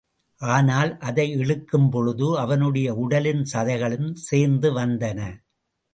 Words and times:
ஆனால், 0.41 0.97
அதை 0.99 1.25
இழுக்கும் 1.31 1.89
பொழுது 1.89 2.39
அவனுடைய 2.39 2.95
உடலின் 2.95 3.43
சதைகளும் 3.53 4.11
சேர்ந்து 4.13 4.71
வந்தன. 4.75 5.19